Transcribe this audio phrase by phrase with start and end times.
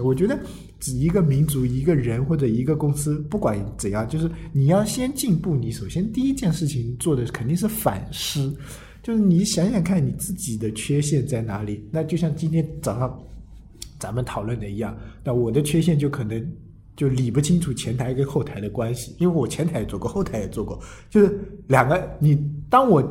[0.00, 0.38] 我觉得，
[0.86, 5.54] 一个民族、一个人或者一个公司，不管怎样，就是你要先进步。
[5.54, 8.56] 你首先第一件事情做的肯定是反思，
[9.02, 11.86] 就是你想想看你自己的缺陷在哪里。
[11.90, 13.22] 那就像今天早上
[13.98, 16.42] 咱们讨论的一样，那我的缺陷就可能
[16.96, 20.80] 就理不清楚前台跟后台的关系，因为我前台也做过，后台也做过，
[21.10, 22.16] 就是两个。
[22.18, 23.02] 你当我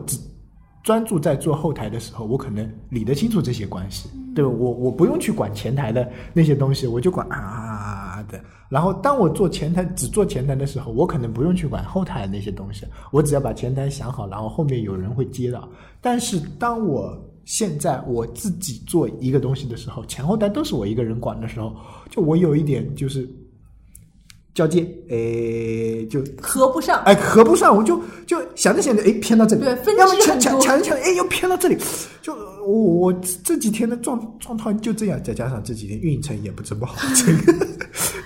[0.83, 4.49] 专注在做后台的时候，我可能理得清楚这些关系，对吧？
[4.49, 8.39] 我我不用去管前台的那些东西，我就管啊的。
[8.69, 15.67] 然后当我做前台只做前台的时候，我可能不用去管后台的那些东西，我只要把前台想好，然后后面有人会接到。
[15.99, 21.75] 但是当我现在我自己做一个东西的时候，前后台都是我一个人管的时候，
[22.09, 23.29] 就我有一点就是。
[24.53, 31.77] 交接，哎，就合不上，哎，合不上，我就就想着想着，哎，偏到这里，对，分要么抢抢抢抢，哎，又偏到这里，
[32.21, 32.33] 就
[32.65, 37.67] 我我这几天的状状态就这样，再加上这几天运程也不怎么好， 整个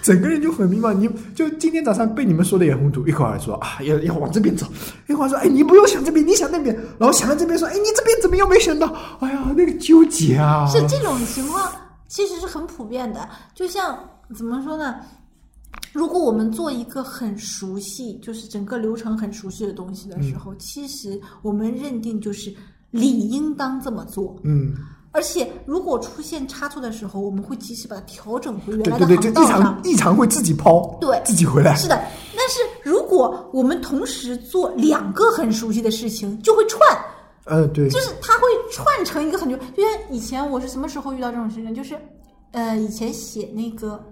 [0.01, 0.93] 整个人就很迷茫。
[0.93, 4.65] 你就今天早上被你们说的眼红土，一会儿说啊要要往这边走，
[5.07, 8.87] 一会儿说哎你不用想这边，你想那边，然后想到这边说哎你这边怎么又没想到？
[9.19, 10.65] 哎呀，那个纠结啊！
[10.67, 11.71] 是这种情况，
[12.07, 13.29] 其实是很普遍的。
[13.53, 13.97] 就像
[14.35, 14.95] 怎么说呢？
[15.93, 22.53] 如果我们做一个很熟悉，就是整个流程很熟悉的东西的时候，其实我们认定就是
[22.91, 24.35] 理应当这么做。
[24.43, 24.73] 嗯，
[25.11, 29.81] 而且如果出现差错的时候，我们会及时把它调整回原来的航道上。
[29.85, 31.73] 异常会自己抛，对，自己回来。
[31.75, 31.95] 是的，
[32.35, 36.81] 但是如果我们同时做两个很熟悉的事情，就会串。
[37.45, 41.73] 呃，对，就是它会串成一个很就，就像以前我是什么时候遇到这种事情？
[41.73, 41.97] 就是
[42.51, 44.03] 呃，以前写那个。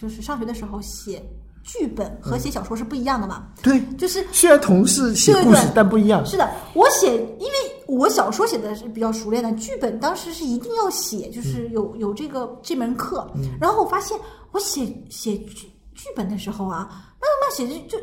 [0.00, 1.22] 就是上学的时候写
[1.64, 3.46] 剧本和写小说是不一样的嘛？
[3.62, 6.24] 对，就是虽然同是写故事，但不一样。
[6.24, 7.52] 是的，我写，因为
[7.86, 13.28] 我小说写的是比较熟练的，剧本当时是一定要写，就是有有这个这门课。
[13.60, 14.16] 然后我发现，
[14.52, 16.88] 我写写剧剧本的时候啊，
[17.20, 17.98] 慢慢写就就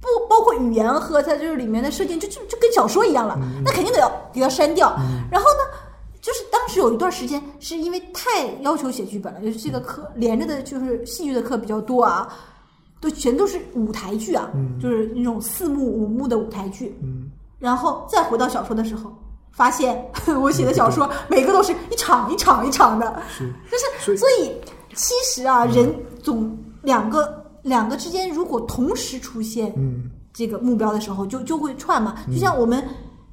[0.00, 3.36] 不包括语言和它就是里面的设定，就就就跟小说一样了。
[3.64, 4.94] 那肯定得要得要删掉。
[5.30, 5.87] 然后呢？
[6.28, 12.30] 就是当时有一段时间，是因为太要求写剧本了，就是这个课连着的，就是戏剧的课比较多啊，
[13.00, 16.94] 都全都是舞台剧啊，就是那种四幕五幕的舞台剧。
[17.02, 19.10] 嗯，然后再回到小说的时候，
[19.52, 20.04] 发现
[20.38, 24.52] 我写的小说每个都是一场一场一场的， 就是所以
[24.94, 25.90] 其实啊，人
[26.22, 29.72] 总两个两个之间如果同时出现
[30.34, 32.86] 这个目标的时候，就就会串嘛，就像我们。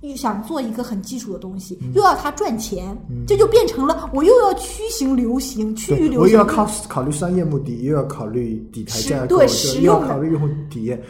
[0.10, 6.20] 又想做一个很基础的东西，又要它赚钱，这就变成了我又要趋行流行，趋于流行。
[6.20, 11.02] 我又要考考虑商业目的，又要考虑底台价格，对，实用考虑用户体验。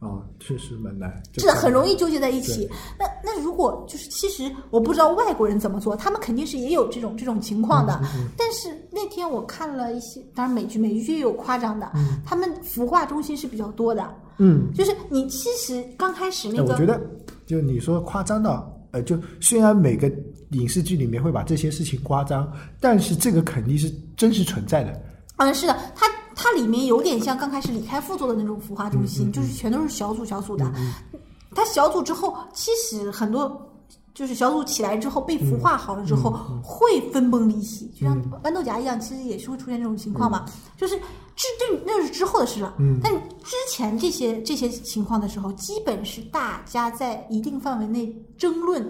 [0.00, 2.68] 啊，确实蛮难，是很容易纠结在一起。
[2.98, 8.00] 那那如果就是，其实我不知道外国人怎么做，他们肯定是也有这种这种情况的。
[8.36, 11.88] 但是那天我看了一些，当然美剧美剧也有夸张的，
[12.26, 14.12] 他们孵化中心是比较多的。
[14.38, 17.00] 嗯，就是你其实刚开始那个，我觉得
[17.46, 20.10] 就你说夸张到，呃，就虽然每个
[20.50, 25.02] 影视剧里面会把这些事情夸张，但是这个肯定是真实存在的。
[25.36, 26.06] 嗯，是的，它。
[26.34, 30.72] 它里面有点像刚开始李开复做的那种孵化中心，就是全都是小组小组的。
[31.54, 33.70] 它小组之后，其实很多
[34.14, 36.30] 就是小组起来之后被孵化好了之后，
[36.64, 40.46] 会分崩离析，就像豌豆荚一样，其实也是会出现这种情况嘛。
[40.76, 40.98] 就是
[41.58, 42.74] 这这那是之后的事了。
[43.02, 48.84] 但之前这些这些情况的时候，基本是大家在一定范围内争论。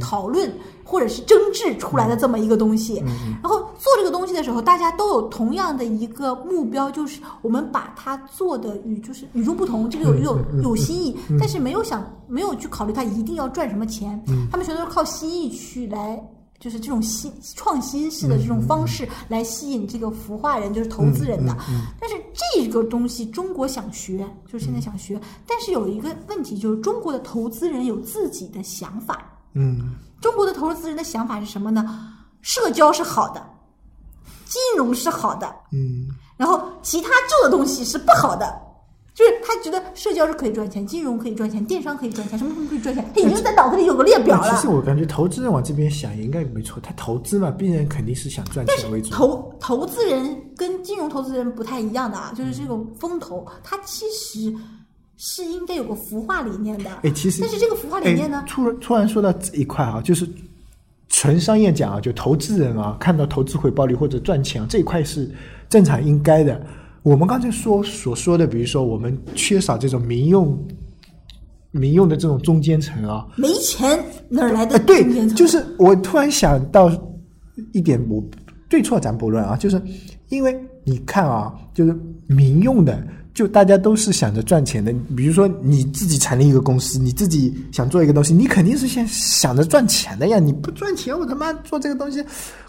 [0.00, 0.48] 讨论
[0.84, 3.02] 或者是争执出来的这么一个东西，
[3.42, 16.24] 然后做这个东西的时候，大家都有同样的一个目标，就是我们把它做的与就是与众不同，这个有有有新意，但是没有想没有去考虑它一定要赚什么钱，他们全都是靠新意去来，
[16.62, 21.52] 就是这种新创新式的这种方式来吸引这个孵化人，就是投资人的。
[21.98, 29.28] 但是这个东西中国想学，就是现在想学，但是有一个问题，就是中国的投资人有自己的想法。
[29.54, 32.14] 嗯，中国的投资人的想法是什么呢？
[32.42, 33.44] 社交是好的，
[34.46, 36.06] 金融是好的，嗯，
[36.36, 38.61] 然后其他旧的东西是不好的，
[39.22, 44.50] 就是他觉得社交是可以赚钱，金融可以赚钱，电商可以赚钱，什么什么可以赚钱，他已经在脑子里有个列表了。
[44.50, 49.10] 其实我感觉投资人往这边想应该没错，他投资嘛，必然肯定是想赚钱为主。
[49.10, 54.52] 投投资人跟金融投资人不太一样的啊，就是这种风投，他其实。
[55.24, 60.28] 是应该有个孵化理念的，哎，其实，但是这个孵化理念呢，突然突然说到这一块啊，就是
[61.10, 65.30] 纯商业讲啊，就投资人啊，看到投资回报率或者赚钱这一块是
[65.68, 66.60] 正常应该的。
[67.02, 70.56] 我们刚才说所说的，比如说我们缺少这种民用
[71.72, 75.36] 民用的这种中间层啊，没钱哪来的中间层？
[75.36, 76.90] 就是我突然想到
[77.72, 78.22] 一点，我
[78.68, 79.82] 对错咱不论啊，就是
[80.28, 83.02] 因为你看啊，就是民用的，
[83.34, 84.94] 就大家都是想着赚钱的。
[85.16, 90.38] 比如说你自己成立一个公司，你自己想做一个东西，你肯定是先想着赚钱的呀。
[90.38, 92.22] 你不赚钱，我他妈做这个东西，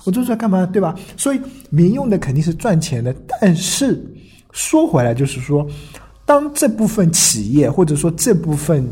[0.05, 0.97] 我做出来干嘛，对吧？
[1.17, 3.13] 所以民用的肯定是赚钱的。
[3.27, 4.03] 但是
[4.53, 5.67] 说回来，就是说，
[6.25, 8.87] 当这部分企业或者说这部分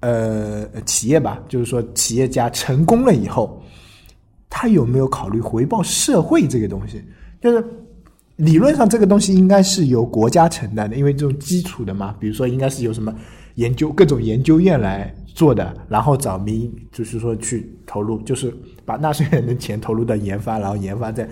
[0.00, 3.62] 呃企业吧，就是说企业家成功了以后，
[4.50, 7.02] 他有没有考虑回报社会这个东西？
[7.40, 7.64] 就是
[8.36, 13.14] 理论上这个东西应该是由国家承担的，因为这种基础的嘛，比如说应该是由什么
[13.54, 18.52] 研究各种研究院来做的，然后找民就是说去投入，就是
[18.84, 21.28] 把纳税人的钱投入到研发，然后研发再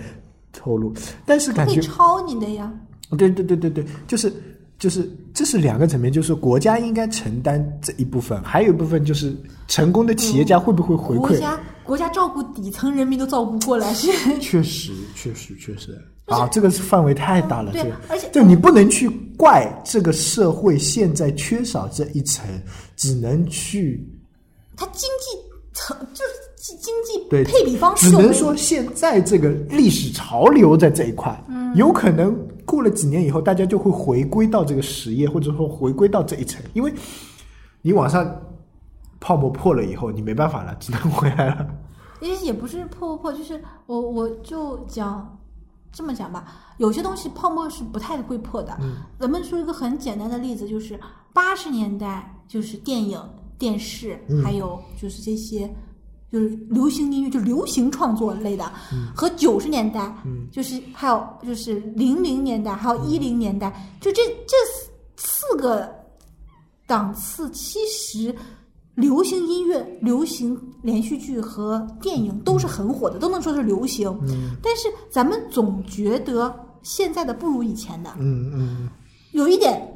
[0.53, 0.93] 投入。
[1.25, 2.71] 但是感觉可以抄你的呀。
[3.11, 4.33] 对对对对对，就是
[4.79, 9.35] 就是这是两个层面，就是国家应该承担这一部分，还有一部分就是
[9.67, 11.27] 成功的企业家会不会回馈？
[11.27, 14.07] 国家国家照顾底层人民都照顾不过来，是
[14.39, 17.71] 确实，确实，确实啊，这个是范围太大了。
[17.73, 22.45] 对而且就你不能去怪这个社会现在缺少这一层，
[22.95, 24.01] 只能去
[24.75, 25.37] 它经济
[25.73, 26.32] 层就是
[26.63, 32.33] 经经济对配比方式只能说现在这个历史潮流在这一块，嗯有可能
[32.65, 36.93] 过了几年以后，大家就会回归到这个实业，或者说回归到这一层，因为
[37.81, 38.25] 你往上
[39.19, 41.67] 泡沫破了以后，你没办法了，只能回来了。
[42.21, 45.37] 其实也不是破不破，就是我我就讲
[45.91, 46.45] 这么讲吧，
[46.77, 48.73] 有些东西泡沫是不太会破的。
[48.79, 50.97] 嗯咱们说一个很简单的例子，就是
[51.33, 53.21] 八十年代就是电影、
[53.57, 55.69] 电视，嗯还有就是这些。
[56.33, 59.09] 就是流行音乐，就流行创作类的，嗯。
[59.15, 60.11] 和九十年代，
[60.51, 63.71] 就是还有就是零零年代，还有一零年代，
[64.01, 65.87] 就这这四四个
[66.87, 68.35] 档次，其实
[68.95, 74.09] 流行音乐、流行连续剧和电影都是很火的，都能说是流行。
[74.23, 74.55] 嗯。
[74.59, 76.51] 但是咱们总觉得
[76.81, 78.89] 现在的不如以前的，嗯嗯。
[79.33, 79.87] 有一点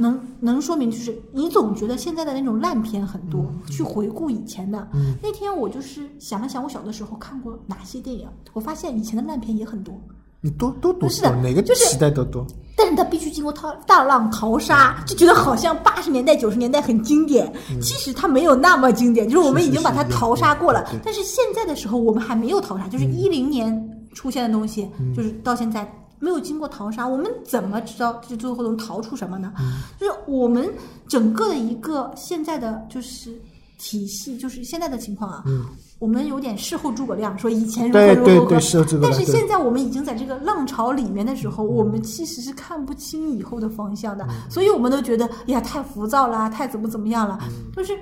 [0.00, 4.86] 能能说明，就是你总觉得现在的那种烂片很多，去回顾以前的。
[4.94, 9.92] 嗯那天我就是想了想，我小的时候看过哪些电影，我发现以前的烂片也很多。
[10.40, 12.46] 你多多多是的多，哪个就是时代都多。
[12.76, 17.52] 但是它必须经过大大浪淘沙，就觉得好像八十年代、九十年代很经典。
[17.82, 21.02] 其实它没有那么经典，就是我们已经把它淘沙过了是是是。
[21.04, 29.52] 但是现在的时候，我们还没有淘沙，就是一零年出现的东西，就是到现在没有经过淘沙，我们怎么知道这最后能淘出什么呢？
[29.98, 30.68] 就是我们
[31.08, 33.32] 整个的一个现在的就是
[33.78, 35.44] 体系，就是现在的情况啊。
[36.00, 38.60] 我们有点事后诸葛亮，说以前如何如何
[39.02, 47.40] 但是现在我们已经在这个浪潮里面的时候，我们其实是看不清以后的方向的，所以我们都觉得哎呀太浮躁啦，太怎么怎么样了。
[47.74, 47.98] 就是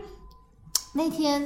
[0.93, 1.43] 那天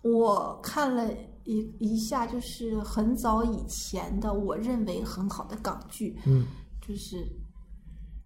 [0.00, 1.06] 我看了
[1.44, 6.46] 一一下，就是很早以前的我认为很好的港剧，嗯，
[6.86, 7.16] 就是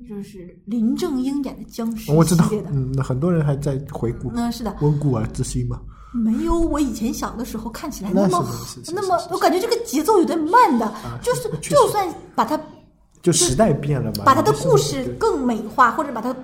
[0.08, 5.80] 就是林正英演的僵尸我知道系列的，，嗯，那很多人还在回顾嗯，是的，温故而知新嘛。
[6.14, 8.42] 没有我以前小的时候看起来那么
[8.94, 10.90] 那么我感觉这个节奏有点慢的，
[11.22, 12.58] 就是就算把它
[13.20, 16.34] 就时代变了嘛，把它的故事更美化，或者把它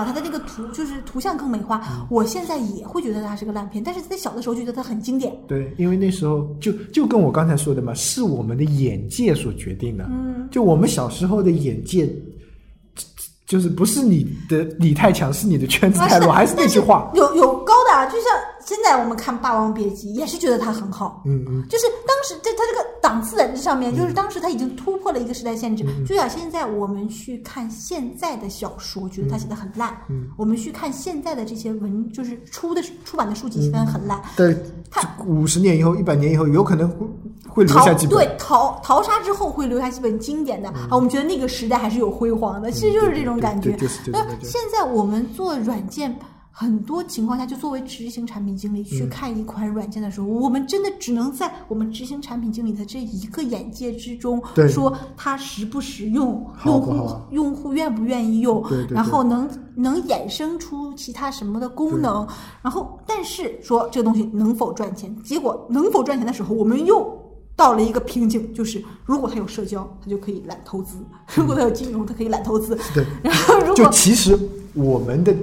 [0.00, 5.30] 把它的那个图就是图像更美化，嗯我现在也会觉得它是个烂片，但是在小的时候觉得它很经典。
[5.46, 10.06] 对，因为那时候就就跟我刚才说的嘛，是我们的眼界所决定的。
[10.08, 12.10] 嗯，就我们小时候的眼界，
[13.46, 17.10] 就是不是你的你太强，是你的圈子啊，太弱，是，还是那句话。
[17.14, 18.30] 有有啊，就像
[18.64, 21.22] 现在我们看《霸王别姬》，也是觉得它很好。
[21.26, 25.84] 嗯嗯，就是当时在它这个档次在这上面，就是当时它已经突破了一个时代限制。
[26.06, 34.20] 就像现在我们去看现在的小说，觉得它写的很烂；嗯我们去看现在的这些文，就是出的出版的书籍，写的很烂。
[34.36, 34.56] 对
[34.90, 37.06] 它，五十年以后、一百年以后，有可能会
[37.48, 38.16] 会留淘下几本。
[38.16, 46.16] 对淘淘沙之后会留下几本经典的、啊，我们觉得那个时代还是有辉煌的，其实就是这种感觉那现在我们做软件。
[46.52, 58.94] 很多情况下，就作为执行产品经理嗯去看一款软件的时候，我们真的只能在我们执行产品经理的这一个眼界之中对，说它实不实用，用户用户愿不愿意用，对对对。
[58.94, 62.26] 然后能能衍生出其他什么的功能，
[62.60, 67.18] 然后但是说这个东西能否赚钱，结果能否赚钱的时候，我们又
[67.56, 70.96] 到了一个瓶颈，就是如果他有社交，他就可以揽投资；
[71.34, 72.76] 如果他有金融，他可以揽投资。
[72.94, 73.04] 对。
[73.22, 74.38] 然后如就果其实
[74.74, 75.34] 我们的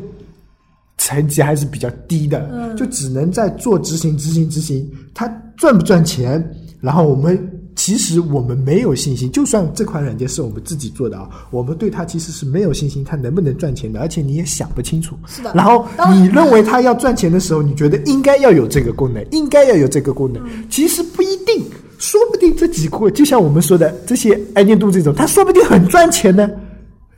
[1.08, 4.86] 成绩还是比较低的，嗯就只能在做执行、执行、执行。
[5.14, 6.44] 它赚不赚钱，
[6.82, 7.40] 然后我们
[7.78, 9.32] 其实我们没有信心。
[9.32, 15.16] 就算这款软件是我们自己做的啊，我们对它其实是没有信心，它能不能赚钱的，而且你也想不清楚。
[15.28, 21.64] 是的然后你认为它要赚钱的时候，你觉得应该要有这个功能，应该要有这个功能，其实不一定。
[22.00, 26.48] 说不定这几个就像我们说的这些爱念度这种，它说不定很赚钱呢，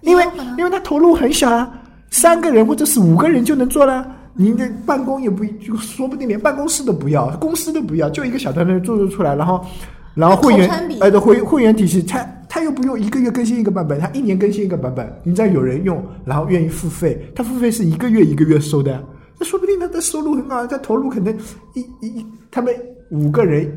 [0.03, 0.23] 因为
[0.57, 1.69] 因为它投入很小啊，
[2.09, 4.15] 三个人或者是五个人就能做了。
[4.33, 9.65] 您的办公也不就说不定连办公室都不要，公司都不要，就一个小团队做做出来，然后
[10.13, 10.69] 然后会员
[11.01, 19.03] 哎对会会员体系，他他又不用一个月更新一个版本，他一年更新一个版本，你只要有人用，然后愿意付费，他付费是一个月一个月收的，
[19.37, 21.35] 那说不定他的收入很好，他投入可能
[21.73, 22.73] 一一一他们
[23.11, 23.69] 五个人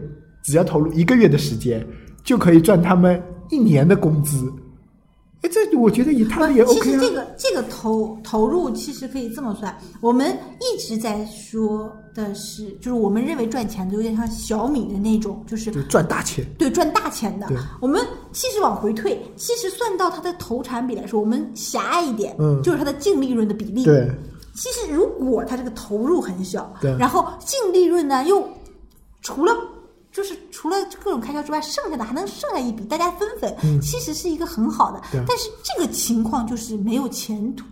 [0.45, 1.85] 只要投入一个月的时间，
[2.23, 3.21] 就可以赚他们
[3.51, 4.53] 一年的工资。
[5.43, 7.01] 哎，这我觉得也他们也其 OK 啊。
[7.01, 16.47] 实这个这个投投入其实可以这么算，我们一直在说的是，就是我们认为赚钱的有点像小米的那种，就是就赚大钱。
[16.57, 17.49] 对赚大钱的。
[17.81, 18.01] 我们
[18.33, 23.85] 其实往回退，其实算到它的投产比来说，我们狭隘一点，嗯就是它的净利润的比例。
[23.85, 24.09] 对，
[24.55, 28.49] 其实如果它这个投入很小，对然后净利润呢又
[29.23, 29.53] 除了
[30.13, 35.01] 就是除了各种开销之外，剩下的还能剩下一笔，大家分分，其实是一个很好的。
[35.27, 37.65] 但是这个情况就是没有前途，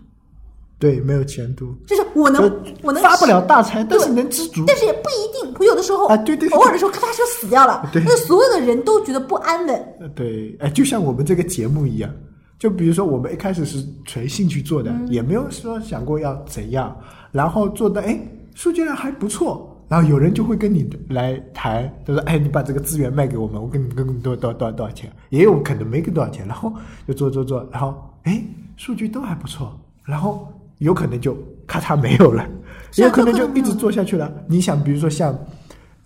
[0.78, 2.42] 对，没有前途，就是我能
[2.82, 4.64] 我能发不了大财，但是能知足。
[4.66, 9.94] 但是也不一定，我有的时候啊对对对偶尔的时候咔嚓就死掉了，对那所有的人都觉得不安稳。
[10.00, 12.11] 呃对，哎，就像我们这个节目一样，
[12.59, 16.97] 就比如说我们一开始是纯兴趣做的，也没有说想过要怎样，
[17.32, 18.18] 然后做的哎，
[18.54, 19.66] 数据量还不错。
[19.90, 26.73] 然后有人就会跟你来谈，他说：“哎，你把这个资源卖给我们，我给你给你多多多少多少钱。”也有可能没给多少钱，然后
[27.09, 28.40] 就做做做，然后哎，
[28.76, 30.47] 数据都还不错，然后
[30.78, 32.49] 有可能就咔嚓没有了，
[32.94, 34.32] 也 有可能就一直做下去了。
[34.47, 35.37] 你想，比如说像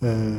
[0.01, 0.35] 呃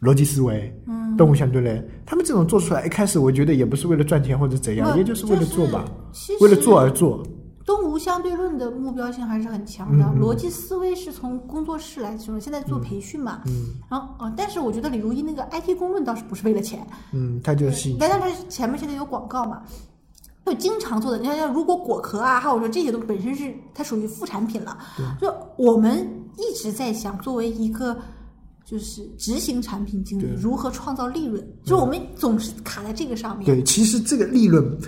[0.00, 7.22] 逻辑思维、嗯动物相对论，他们这种做出来，一开始我觉得也不是为了赚钱或者怎样，不也就是为了做吧，其为了做而做。
[7.64, 18.10] 东吴相对论的目标性还是很强的，嗯嗯逻辑思维是从工作室来说，现在做培训嘛，嗯然后啊，但是我觉得李如一那个 IT 公论倒是不是为了钱，嗯，他就是但。
[18.20, 19.62] 但是前面现在有广告嘛，
[20.44, 21.18] 就经常做的。
[21.18, 24.76] 你看，像如果果壳啊，还有说这些都本身是它属于副产品了。
[25.20, 26.06] 就我们
[26.36, 27.96] 一直在想，作为一个
[28.64, 33.46] 就是执行产品经理，如何创造利润，就我们总是卡在这个上面。
[33.46, 34.78] 对，其实这个利润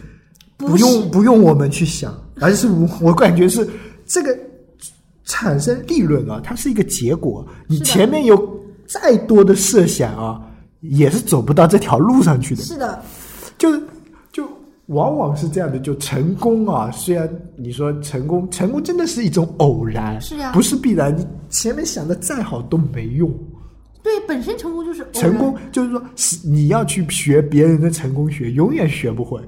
[0.59, 3.66] 不用不用我们去想，而是我我感觉是
[4.05, 4.37] 这个
[5.25, 7.47] 产生利润啊，它是一个结果。
[7.66, 10.40] 你前面有再多的设想啊，
[10.81, 12.62] 也是走不到这条路上去的。
[12.62, 13.02] 是的，
[13.59, 13.71] 就
[14.31, 14.49] 就
[14.87, 21.16] 往往是这样的，就成功啊，虽然你说成功，成功真的是一种偶然，是呀不是必然。
[21.16, 23.28] 你前面想的再好都没用。
[24.02, 29.40] 对，本身成功就是成功就是说，是你要去学别人的成功学，永远学不会。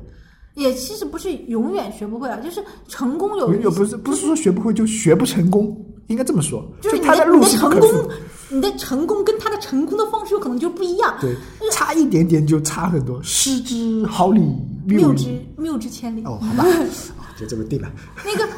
[0.59, 5.75] 也其实不是永远学不会啊，就是成功有一有不是不是说学不会就学不成功，
[6.09, 8.09] 应该这么说，就是你他路的你的成功，
[8.51, 11.17] 你的成功跟他的成功的方式有可能就不一样。
[11.21, 11.33] 对，
[11.71, 14.41] 差一点点就差很多，失之毫厘，
[14.85, 16.25] 谬谬之谬之千里。
[16.25, 16.69] 哦，好吧，
[17.39, 17.89] 就这么定了。
[18.25, 18.49] 那个，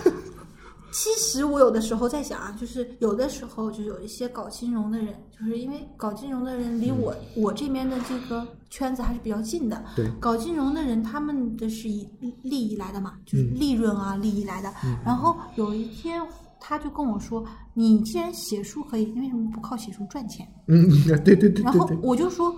[0.92, 9.76] 其实我有的时候在想啊，就是有的时候就有一些搞金融的人，就是因为搞金融的人离我、我这边的这个圈子还是比较近的。
[9.76, 12.08] 嗯对搞金融的人他们的是以
[12.42, 14.72] 利益来的嘛，就是嗯利润啊、利益来的。
[15.04, 16.20] 然后有一天
[16.58, 20.88] 他就跟我说：“你既然写书可以，你为什么不靠写书赚钱？”嗯，
[21.24, 22.54] 对对对然后我就说，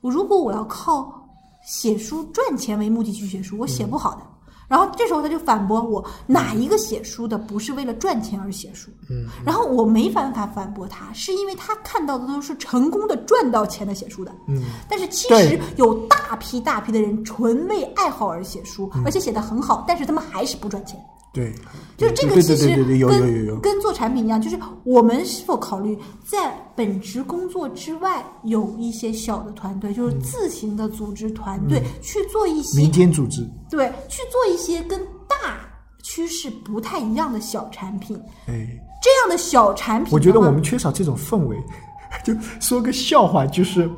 [0.00, 1.26] 我如果我要靠
[1.64, 4.20] 写书赚钱为目的去写书，我写不好的。
[4.68, 8.90] 然后这时候他就反驳我，哪一个写书的不是为了赚钱而写书？
[9.08, 14.32] 嗯，然后我没办法反驳他，是因为他看到的都是成功的赚到钱的写书的。
[14.48, 20.98] 嗯，但是其实有大批大批的人纯为爱好而写书，而且写得很好，但是他们还是不赚钱。
[21.36, 21.52] 对，
[21.96, 35.58] 就是这个对其实跟有有有，跟做产品一样，就是我们是否考虑在本职工作之外有一些小的团队，就是自行的组织团队、去做一些民间组织，对去做一些跟大
[36.02, 38.18] 趋势不太一样的小产品。
[38.46, 38.66] 哎。
[39.02, 41.56] 这样的小产品，我觉得我们缺少这种氛围。
[42.24, 43.88] 就说个笑话，就是，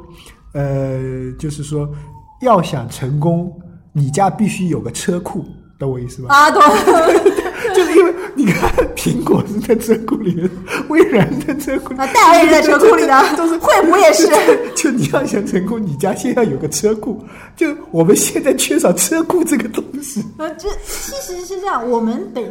[0.52, 1.88] 呃，就是说，
[2.42, 3.50] 要想成功，
[3.92, 5.46] 你家必须有个车库，
[5.78, 6.34] 懂我意思吧？
[6.34, 6.60] 啊，懂。
[7.74, 10.48] 就是因为你看，苹果是在车库里面，
[10.88, 14.26] 微软在车库里，啊戴尔也在车库里的都是惠普也是。
[14.74, 17.22] 就你要想成功，你家先要有个车库。
[17.56, 20.20] 就我们现在缺少车库这个东西。
[20.38, 22.44] 啊，这其实是这样，我们本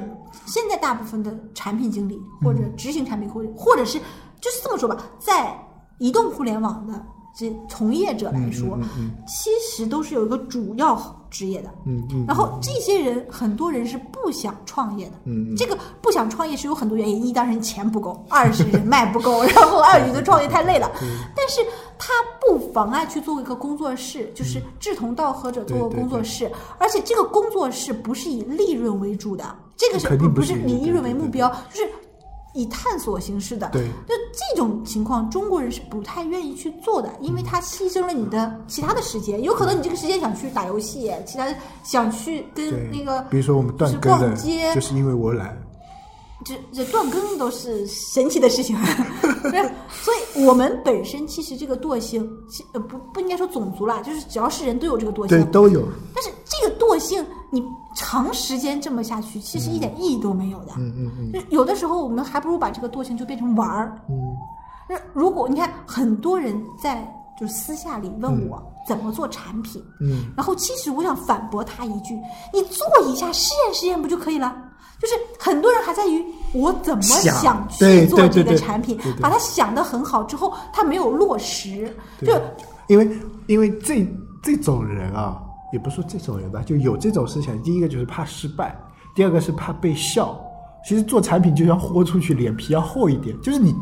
[0.46, 3.98] 现在大部分的产品经理或者执行产品或者或者是
[4.40, 5.58] 就是这么说吧，在
[5.98, 6.94] 移动互联网的
[7.38, 8.78] 这从业者来说，
[9.28, 10.96] 其实都是有一个主要
[11.30, 11.70] 职业的。
[11.86, 15.56] 嗯嗯然后这些人很多人是不想创业的，嗯嗯。
[15.56, 21.62] 这个不想创业是有很多原因，一当然钱不够，二是人脉不够， 然后二觉得创业太累了，嗯 但是
[21.98, 29.44] 他不妨碍去做一个工作室，就是志同道合者做个工作室，而且这个工作室不是以利润为主的，
[29.76, 31.90] 这个是肯定不是以利润为目标，就是
[32.54, 33.70] 以探索形式的。
[33.70, 33.88] 对。
[34.08, 41.48] 就这种情况，中国人是不太愿意去做的，因为他牺牲了你的其他的时间，有可能你这个时间想去打游戏，其他
[41.84, 45.58] 想去跟，那个，比如说我们断就是更的逛街，就是因为我懒。
[46.48, 48.74] 这这断更都是神奇的事情，
[49.42, 49.72] 不是？
[49.90, 55.52] 所以我们本身其实这个惰性，其呃不不应该说种族啦，就是只要是人都有这个惰对，性。
[55.52, 55.84] 都有。
[56.16, 57.62] 但是这个惰性，你
[57.96, 60.72] 长时间这么下去，其实一点意义都没有的。
[60.78, 64.00] 嗯嗯嗯就有的时候，我们还不如把这个惰性就变成玩儿。
[64.10, 64.36] 嗯，
[64.90, 67.06] 那如果你看，很多人在
[67.38, 72.16] 就是私下里问我怎么做产品，嗯，然后其实我想反驳他一句：
[72.54, 74.56] 你做一下试验试验不就可以了？
[75.00, 76.24] 就是很多人还在于
[76.54, 82.34] 我怎么想去做这个产品把它想的很好之后，他没有落实，就
[82.88, 83.10] 因为
[83.48, 84.08] 因为这
[84.42, 87.62] 这种人啊，也不是说这种人吧，就有这种思想。
[87.62, 88.76] 第一个就是怕失败，
[89.16, 90.40] 第二个是怕被笑。
[90.88, 93.76] 其实做产品就要豁出去，脸皮要厚一点，就是你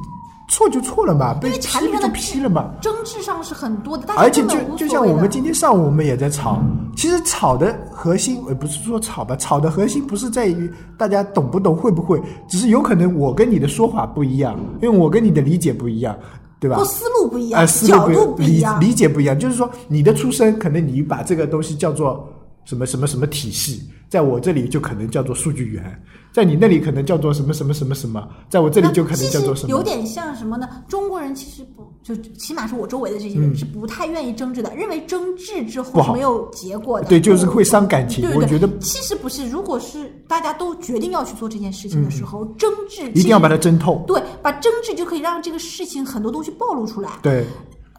[0.48, 2.72] 错就错了嘛，被批了就批了嘛。
[2.82, 6.62] 争执上是很多的，但是而且就就像我们今天上午我们也在吵，
[6.96, 16.16] 其实吵的核心，呃，不是说吵吧，吵的核心不是在于大家懂不懂会不会，只是有可能我跟你的说法不一样，因为我跟你的理解不一样，
[16.60, 16.86] 对吧或？
[16.86, 22.28] 思路不一样，呃，思角度路不理不一样，理解不一样，就是说你的出身，可能你把这个东西叫做
[22.66, 26.02] 什么什么什么体系，在我这里就可能叫做数据源，
[26.36, 29.70] 在你那里可能叫做什么什么什么什么，在我这里就可能叫做什么。
[29.70, 30.68] 有点像什么呢？
[30.86, 37.08] 中国人其实不就起码是我周围的这些人、嗯是不太愿意争执的，认为争执之后没有结果的。
[37.08, 38.22] 对，就是会伤感情。
[38.22, 44.04] 对对对，我觉得其实不是，如果是大家都决定要去做这件事情的时候，争执嗯一定要把它争透。
[44.06, 47.12] 对，把争执就可以让这个事情很多东西暴露出来。
[47.22, 47.46] 对，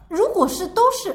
[0.09, 1.11] 如果是都是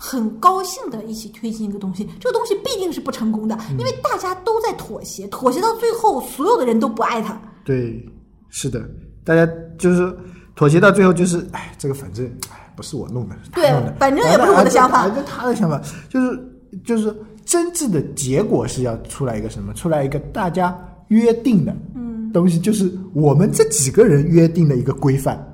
[0.00, 7.38] 很高兴的一起推进一个东西，这个东西必定是不成功的，嗯因为大家都在妥协，妥协到最后，所有的人都不爱他。
[7.64, 8.08] 对，
[8.48, 8.80] 是的，
[9.24, 9.44] 大家
[9.76, 10.16] 就是
[10.54, 16.52] 妥协到最后，就是哎，这个反正哎不是我弄的，对，反正也不是我的想法反正他的想法，就是
[16.84, 19.74] 就是真挚的结果是要出来一个什么？
[19.74, 20.76] 出来一个大家
[21.08, 25.44] 约定的嗯东西，就是我们这几个人约定的一个规范。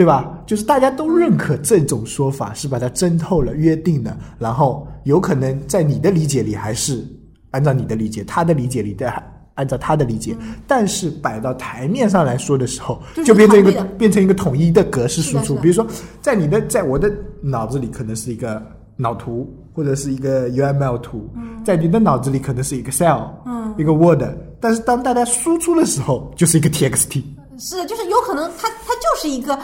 [0.00, 0.42] 对吧？
[0.46, 7.06] 就是大家都认可这种说法，是把它争透了、约定的，然后有可能在你的理解里还是
[7.50, 9.12] 按照你的理解，他的理解里再
[9.56, 10.34] 按照他的理解，
[10.66, 15.54] 但是摆到台面上来说的时候，就就变成一个变成一个统一的格式输出。
[15.56, 15.86] 比如说，
[16.22, 18.62] 在你的在我的脑子里可能是一个
[18.96, 21.28] 脑图，或者是一个 UML 图，
[21.62, 24.22] 在你的脑子里可能是一个 Excel，嗯一个 Word，
[24.60, 27.22] 但是当大家输出的时候，就是一个 TXT。
[27.58, 29.58] 是，就是有可能它它就是一个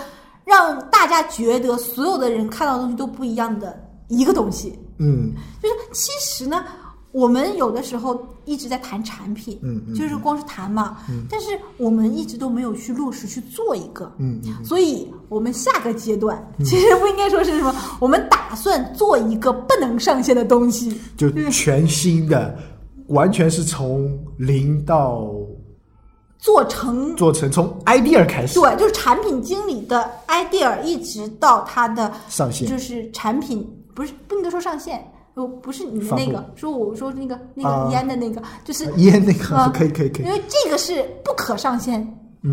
[0.46, 3.78] 让大家觉得所有的人看到的东西都不一样的
[4.08, 4.78] 一个东西。
[4.98, 6.64] 嗯，就是其实呢，
[7.12, 11.24] 我们有的时候一直在谈产品，嗯嗯就是光是谈嘛，嗯。
[11.28, 22.56] 但是我们一直都没有去落实去做一个，嗯嗯所以我们下个阶段、其实不应该说是什么，我们打算做一个不能上线的东西，就全新的，
[23.08, 25.28] 完全是从零到
[26.46, 28.60] 做成做成，从 idea 开始。
[28.60, 35.04] 对，就是产品经理的 idea 一直到他的上线就是产品不是不应该说上线，
[35.34, 42.06] 不，不是你的那个，说我说那个那啊个烟的那个，就是烟那个啊 可以可以可以因为这个是不可上线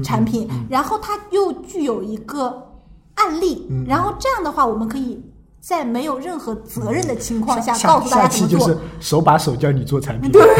[0.03, 2.67] 产品，然后它又具有一个
[3.13, 5.23] 案例，然后这样的话，我们可以
[5.61, 8.57] 在没有任何责任的情况下下告诉大家怎么做。
[8.57, 10.31] 期就是手把手教你做产品。
[10.31, 10.41] 对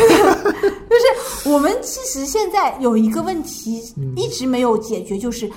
[0.93, 1.05] 就是
[1.45, 3.81] 我们其实现在有一个问题
[4.15, 5.49] 一直没有解决，就是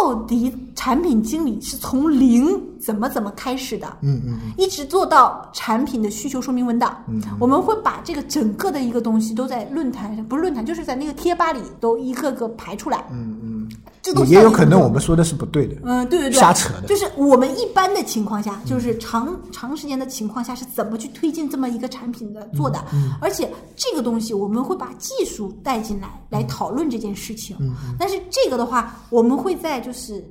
[0.00, 3.86] 到底产品经理是从零怎么怎么开始的？
[4.02, 7.02] 嗯嗯一直做到产品的需求说明文档。
[7.08, 13.04] 嗯我们会把这个整个的一个东西都在论坛上，不是论坛，就是在那个贴吧里都一个个排出来。
[13.10, 13.68] 嗯嗯，
[14.02, 15.76] 这都也有可能我们说的是不对的。
[15.84, 22.82] 嗯，对对对，瞎扯的就是我们一般的情况下，就是长长时间的情况下是怎么去推进这么一个产品的做的，
[23.20, 27.56] 而且这个东西我们会把技术带进来来讨论这件事情。
[27.98, 30.24] 但是这个的话，我们会在就是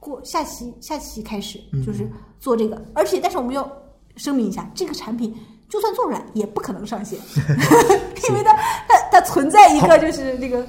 [0.00, 2.08] 过下期下期开始就是
[2.40, 3.70] 做这个，而且但是我们要
[4.16, 5.34] 声明一下，这个产品。
[5.68, 7.18] 就算做出来，也不可能上线，
[8.28, 8.52] 因为它
[8.86, 10.68] 它它存在一个就是这个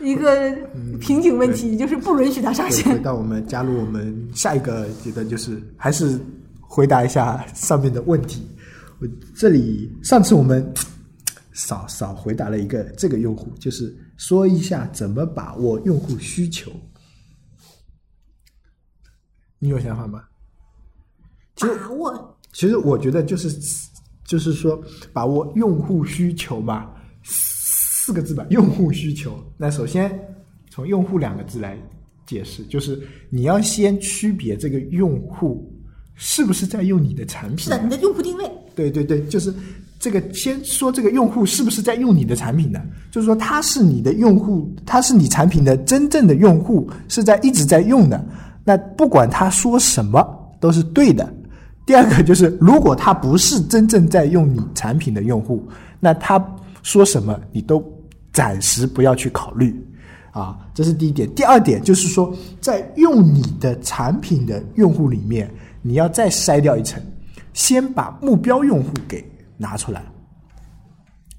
[0.00, 0.50] 一个
[1.00, 2.98] 瓶颈问题，就是不允许它上，线回。
[2.98, 6.18] 到我们加入我们下一个阶段，就是还是
[6.60, 8.44] 回答一下上面的问题。
[8.98, 10.74] 我这里上次我们
[11.54, 16.72] 少少回答了一个这个用户，就是说一下怎么把握用户需求。
[19.62, 20.24] 你有想法吗？
[21.54, 23.48] 其实把握其实我觉得就是
[24.24, 29.38] 就是说把握用户需求吧，四个字吧，用户需求。
[29.56, 30.10] 那首先
[30.68, 31.78] 从用户两个字来
[32.26, 35.72] 解释，就是你要先区别这个用户
[36.16, 37.58] 是不是在用你的产品。
[37.58, 38.50] 是的，你的用户定位。
[38.74, 39.54] 对对对，就是
[40.00, 48.26] 这个先说这个用户是不是在用你的产品的，就是说他是你的用户，他是你产品的真正的用户，是在一直在用的。
[48.64, 50.24] 那不管他说什么
[50.60, 51.32] 都是对的。
[51.84, 55.66] 第二个就是，如果他不是真正在用你产品的用户，
[55.98, 56.42] 那他
[56.82, 57.82] 说什么你都
[58.32, 59.74] 暂时不要去考虑
[60.30, 61.28] 啊，这是第一点。
[61.34, 65.50] 第二点就是说，在用你的产品的用户里面，
[65.82, 67.02] 你要再筛掉一层，
[67.52, 70.02] 先把目标用户给拿出来。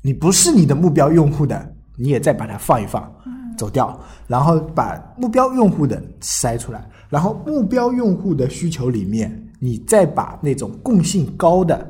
[0.01, 3.09] 你不是你的目标用户的，你也再把它放一放，
[3.57, 11.85] 走掉，然后把目标用户的筛出来，然后目标用户的需求里面，你再把那种共性高的、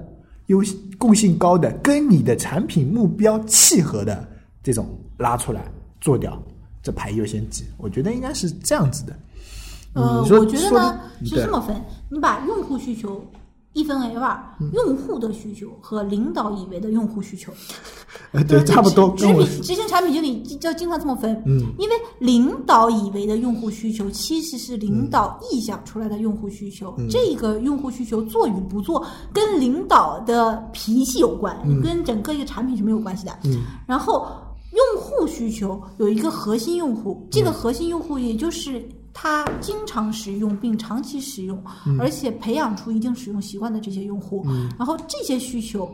[0.47, 0.62] 优
[0.97, 4.28] 共性高的、跟你的产品目标契合的
[4.62, 6.41] 这种拉出来做掉，
[6.82, 9.15] 这排优先级，我觉得应该是这样子的。
[9.93, 11.76] 呃，我觉得呢是这么分，
[12.10, 13.23] 你把用户需求
[13.74, 17.52] 一分为二，嗯用户的需求和领导以为的用户需求。
[18.32, 33.38] 呃，对，差不多执跟我执执行产品经理就经常这么分，嗯，因为领导以为的用户需求其实是领导臆想出来的用户需求，嗯这个用户需求做与不做跟领导的脾气有关，跟整个一个产品是没有关系的。
[33.44, 34.28] 嗯，然后
[34.72, 38.88] 用户需求有一个核心用户，这个嗯核心用户也就是。
[39.13, 44.43] 他经常使用并长期使用，嗯而且培养出一定使用习惯的这些用户，
[44.78, 45.93] 然后这些需求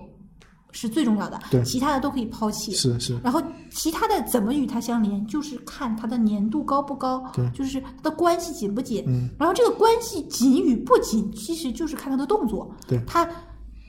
[0.72, 2.72] 是最重要的，其他的都可以抛弃。
[2.72, 9.04] 是是，然后其他的怎么与它相连，就是看它的粘度高不高，就是它的关系紧不紧。
[9.08, 12.72] 嗯，然后这个关系紧与不紧，其实就是看它的动作。
[12.88, 13.28] 对它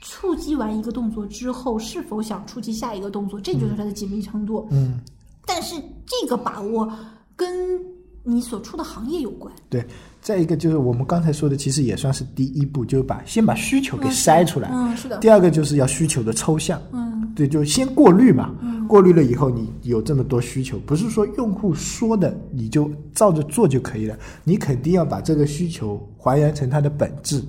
[0.01, 4.67] 触及完一个动作之后，是否想触及下一个动作，这就是它的紧密程度。
[4.71, 4.99] 嗯。
[5.45, 6.91] 但是这个把握
[7.35, 7.79] 跟
[8.23, 9.53] 你所处的行业有关。
[9.69, 9.85] 对，
[10.21, 14.69] 再一个就是我们刚才说的，其实也算是第一步，就是把先把需求给筛出来。
[14.71, 15.17] 嗯，是的。
[15.19, 18.53] 第二个就是要需求的抽象，嗯，对，就先过滤嘛。
[18.61, 27.41] 嗯过滤了以后，你有这么多需求，不是说用户说的你就照着做就可以了，你肯定要把这个需求还原成它的本质。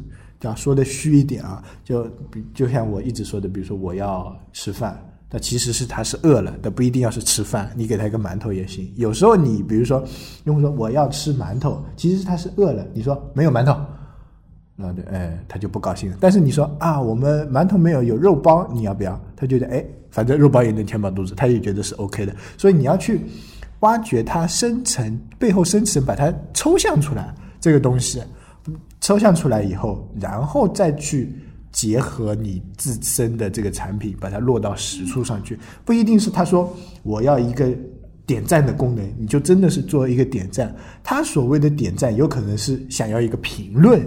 [0.43, 5.01] 要说的虚一点啊，就比就像我一直说的，比如说我要吃饭，
[5.35, 8.93] 那其实是他是饿了，但不一定要是吃饭，你给他一个馒头也行。
[8.97, 10.05] 有时候你比如说
[10.45, 13.75] 用户说我要吃馒头，其实他是饿了，你说没有馒头，
[14.77, 16.19] 然后就哎他就不高兴了。
[16.21, 19.19] 但是你说啊我们馒头没有，有肉包，你要不要？
[19.35, 22.37] 他觉得哎反正肉包也能填饱肚子，他也觉得是 OK 的。
[22.59, 23.19] 所以你要去
[23.81, 28.23] 挖掘它深层背后深层，把它抽象出来这个东西。
[29.01, 31.35] 抽象出来以后，然后再去
[31.73, 35.59] 结合你自身的这个产品，把它落到实处上去。
[35.85, 37.69] 不一定是他说我要一个
[38.27, 40.75] 点赞的功能，你就真的是做一个点赞。
[41.03, 44.01] 他所谓的点赞，有可能是想要一个评论，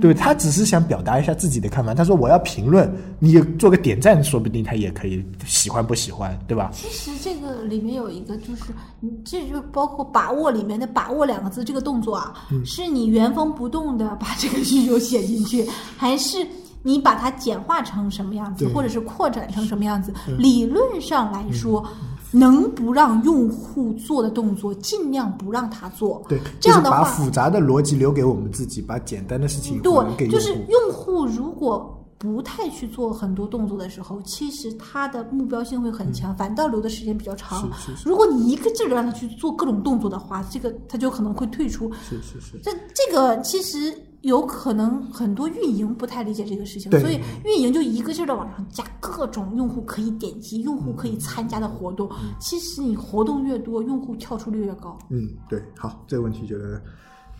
[0.00, 1.92] 对他只是想表达一下自己的看法。
[1.92, 6.70] 他说我要评论，你也做个点赞，说不定他也可以喜欢不喜欢，对吧？
[6.72, 12.32] 其实这个里面有一个，就是你这就包括把握里面的“把握”两个字这个动作啊，
[12.64, 16.38] 是你原封不动的把这个需求写进去，还是
[16.82, 20.12] 你把它简化成什么样子，或者是扩展成什么样子？
[20.38, 21.84] 理论上来说，
[22.30, 26.22] 能不让用户做的动作，尽量不让他做。
[26.28, 37.62] 对，这样的话，把复杂的逻辑留给我们自己，把简单的事情对，就是用户如果不太去做很多动作的时候，其实他的目标性会很强，反倒留的时间比较长。
[37.62, 41.90] 嗯是是是如果你一个劲儿地让他去做各种动作的话，这个他就可能会退出。
[42.02, 52.10] 是是是，这这个其实有可能很多运营不太理解这个事情，所以运营就一个劲儿的往上加各种用户可以点击、用户可以参加的活动。
[52.40, 54.98] 其实你活动越多，用户跳出率越高。
[55.10, 56.56] 嗯，对，好，这个问题就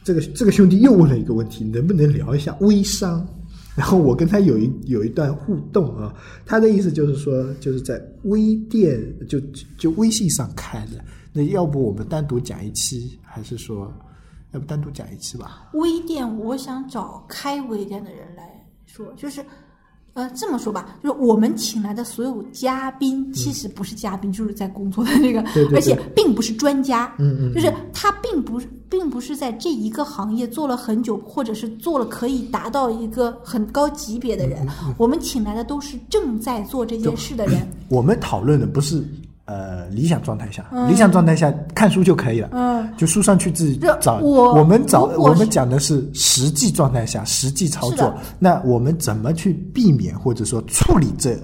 [0.04, 3.26] 这个这个兄弟又问了一个问题，能不能聊一下微商？
[3.74, 6.12] 然后我跟他有一有一段互动啊，
[6.44, 9.38] 他的意思就是说，就是在微店就
[9.76, 13.92] 就微信上开的，那要不我们单独讲一期，还是说
[14.52, 15.68] 要不单独讲一期吧？
[15.74, 19.44] 微店，我想找开微店的人来说，就是，
[20.14, 34.66] 呃，这么说吧，就是我们请来的所有嘉宾，其实不是嘉宾，就是在工作的那个，嗯对对对而且并不是专家，嗯嗯就是他并不是，并不是在这一个行业做了很久，或者是做了可以达到一个很高级别的嗯人。
[34.96, 37.68] 我们请来的都是正在做这件事的人。
[37.88, 39.04] 我们讨论的不是
[39.48, 44.18] 呃理想状态下，理想状态下看书就可以了，嗯，就书上去自己找。
[44.18, 51.34] 我们找我们讲的是实际状态下实际操作，那我们怎么去避免或者说处理这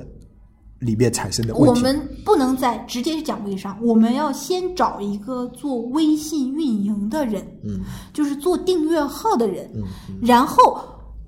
[0.81, 1.81] 里面产生的问题？
[1.81, 7.81] 我们不能再直接去讲微商，我们要先找一个做微信运营的人，嗯，
[8.13, 9.83] 就是做订阅号的人，嗯
[10.21, 10.79] 然后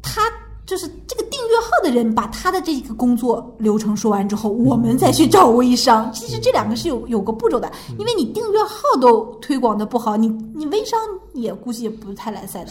[0.03, 0.21] 他
[0.67, 6.13] 就是这个订阅号的人把他的这个工作流程说完之后，我们再去找微商。
[6.13, 10.99] 其实这两个是有有个步骤的，因为你订阅号都推广的不好，你你微商
[11.35, 12.71] 也估计也不太来塞的。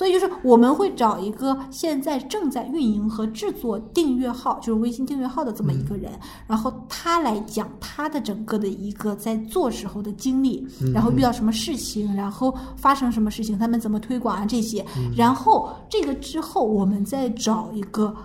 [0.00, 6.10] 所以就是我们会找一个现在正在运营和制作订阅号，就是微信订阅号的这么一个人，
[6.46, 14.82] 然后他来讲他的整个的一个在做时候的经历，然后遇到什么事情，然后发生什么事情，他们怎么推广啊这些，
[15.14, 18.16] 然后这个之后我们再找一个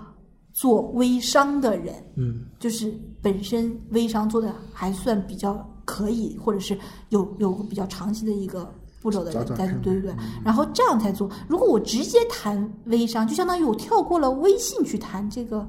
[0.53, 2.45] 做微商的人，嗯。
[2.57, 8.73] 就是本身微商做的还算比较可以，或者是有有个比较长期的一个
[9.05, 11.29] 步骤的人在找找看对对对，然后这样才做。
[11.47, 15.63] 如果我直接谈微商，就相当于我跳过了微信去谈这个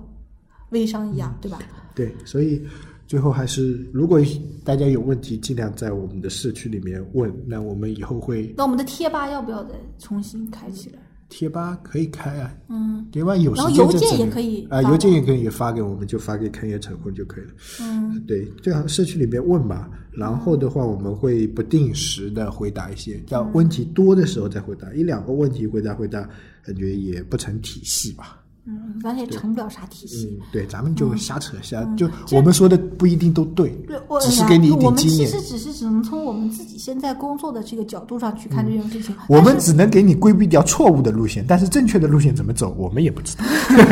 [0.70, 1.58] 微商一样，对吧？
[1.94, 2.66] 对，所以
[3.06, 4.18] 最后还是，如果
[4.64, 10.98] 大家有问题，尽量在我们的社区里面问，那我们以后会那我们的贴吧要不要再重新开起来？
[11.28, 13.06] 贴吧可以开啊，嗯。
[13.12, 14.66] 贴吧有时然后间邮件也就整理。
[14.70, 17.50] 啊，可以发邮件也可以发给我们，就发给看业成功就可以了。
[17.80, 26.28] 嗯，对，最好社区里面问吧，然后的话我们会不定时的回答一些，要问题多的时候再回答，一两个问题回答回答，
[26.64, 28.42] 感觉也不成体系吧。
[28.66, 30.36] 嗯，而且成不了啥体系。
[30.40, 35.30] 嗯，对，咱们就瞎扯瞎，嗯就我们说的不一定都对，对，我只是给你一我们点经验。
[35.30, 39.14] 其实只是只能从我们自己现在工作的这个角度上去看这件事情。
[39.28, 43.44] 我们只能给你规避掉错误的路线，但是正确的路线怎么走，我们也不知道，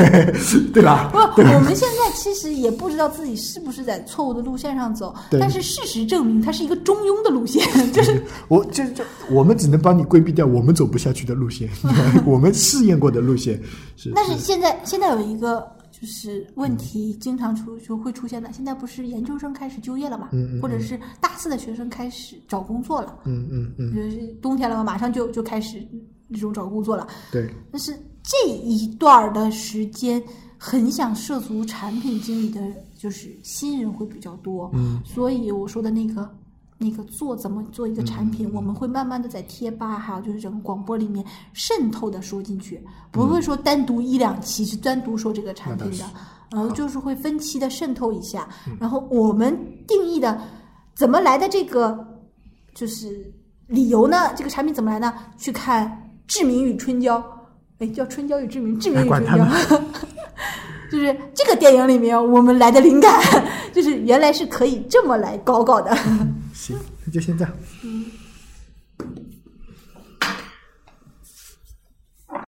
[0.74, 1.08] 对吧？
[1.12, 11.68] 不，我们现在其实也不知道自己是不是在错误的路线上走，对但是事实证明它是一个中庸的路线， 就是我这这，我们只能帮你规避掉我们走不下去的路线，
[12.26, 13.60] 我们试验过的路线
[13.96, 14.10] 是。
[14.14, 18.52] 但是现在现在有一个就是问题，经常出就会出现的。
[18.52, 25.86] 现在不是研究生开始就业了嘛，嗯嗯嗯或者是大四的学生开始找工作了，嗯嗯嗯，就是冬天了嘛，马上就就开始
[26.30, 27.06] 这种找工作了。
[27.30, 30.22] 对，但是这一段儿的时间，
[30.58, 32.60] 很想涉足产品经理的，
[32.96, 34.70] 就是新人会比较多。
[34.74, 36.28] 嗯，所以我说的那个
[36.76, 46.04] 那个做怎么做一个产品，我们会慢慢的在贴吧，还有就是整个广播里面渗透的说进去，不会说单独一两期去单独说这个产品的
[46.50, 48.48] 然后就是会分期的渗透一下。
[48.78, 49.56] 然后我们
[49.86, 50.40] 定义的
[50.94, 52.06] 怎么来的这个
[52.74, 53.32] 就是
[53.66, 54.32] 理由呢？
[54.36, 55.14] 这个产品怎么来呢？
[55.38, 55.86] 去看
[56.26, 57.18] 《志明与春娇》，
[57.78, 59.32] 哎，叫《春娇与志明》，《志明与春娇》。
[60.92, 63.20] 就是这个电影里面，我们来的灵感，
[63.72, 65.96] 就是原来是可以这么来搞搞的。
[66.64, 67.52] 行，那就先这样。
[67.82, 68.06] 嗯